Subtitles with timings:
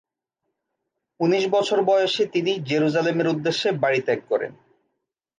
[1.19, 4.51] উনিশ বছর বয়সে তিনি জেরুসালেমের উদ্দেশ্যে বাড়ি ত্যাগ করেন।